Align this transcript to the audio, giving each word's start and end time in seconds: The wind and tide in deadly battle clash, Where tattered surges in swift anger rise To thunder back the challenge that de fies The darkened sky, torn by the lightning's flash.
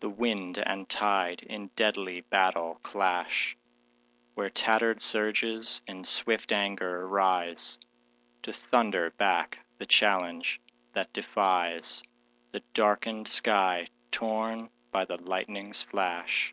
The 0.00 0.10
wind 0.10 0.58
and 0.58 0.88
tide 0.88 1.44
in 1.44 1.68
deadly 1.76 2.22
battle 2.22 2.80
clash, 2.82 3.56
Where 4.34 4.50
tattered 4.50 5.00
surges 5.00 5.82
in 5.86 6.02
swift 6.02 6.50
anger 6.50 7.06
rise 7.06 7.78
To 8.42 8.52
thunder 8.52 9.10
back 9.10 9.60
the 9.78 9.86
challenge 9.86 10.60
that 10.94 11.12
de 11.12 11.22
fies 11.22 12.02
The 12.50 12.64
darkened 12.74 13.28
sky, 13.28 13.86
torn 14.10 14.68
by 14.90 15.04
the 15.04 15.18
lightning's 15.22 15.84
flash. 15.84 16.52